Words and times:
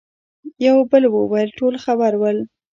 يوه 0.65 0.81
بل 0.91 1.03
وويل: 1.13 1.49
ټول 1.59 1.73
خبر 1.85 2.11
ول. 2.21 2.37